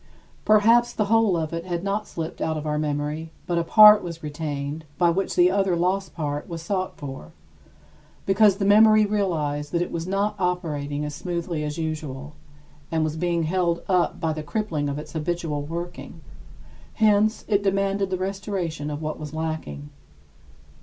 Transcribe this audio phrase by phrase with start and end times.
[0.45, 4.01] Perhaps the whole of it had not slipped out of our memory; but a part
[4.01, 7.33] was retained by which the other lost part was sought for,
[8.25, 12.33] because the memory realized that it was not operating as smoothly as usual
[12.91, 16.21] and was being held up by the crippling of its habitual working;
[16.95, 19.91] hence, it demanded the restoration of what was lacking.